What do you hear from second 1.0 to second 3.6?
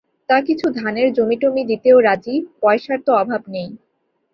জমিটমি দিতেও রাজি-পয়সার তো অভাব